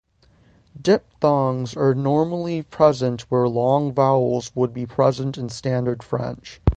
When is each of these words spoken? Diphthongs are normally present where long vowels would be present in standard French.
Diphthongs 0.81 1.77
are 1.77 1.93
normally 1.93 2.63
present 2.63 3.21
where 3.29 3.47
long 3.47 3.93
vowels 3.93 4.51
would 4.55 4.73
be 4.73 4.87
present 4.87 5.37
in 5.37 5.47
standard 5.47 6.01
French. 6.01 6.59